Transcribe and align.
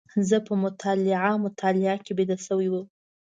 زه 0.29 0.37
په 0.47 0.53
مطالعه 0.63 1.33
مطالعه 1.45 1.95
کې 2.05 2.11
بيده 2.17 2.37
شوی 2.45 2.67
وم. 2.69 2.85